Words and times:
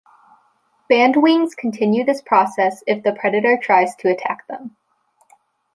Bandwings 0.89 1.53
continue 1.55 2.03
this 2.03 2.23
process 2.23 2.83
if 2.87 3.03
the 3.03 3.13
predator 3.13 3.55
tries 3.55 3.93
to 3.97 4.09
attack 4.09 4.47
them. 4.47 4.75